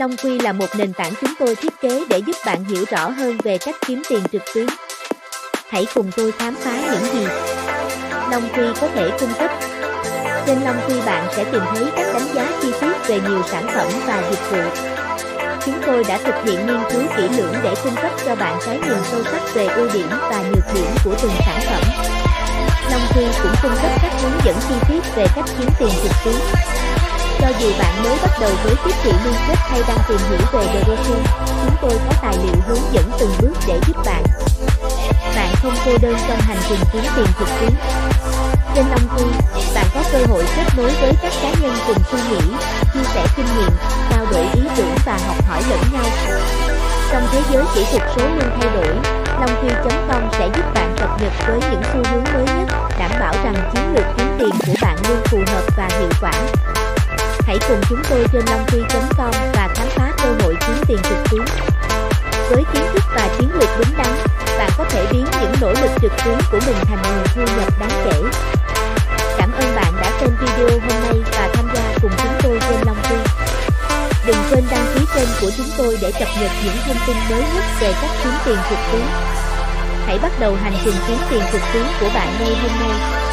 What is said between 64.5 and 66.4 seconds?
bạn có thể biến những nỗ lực trực tuyến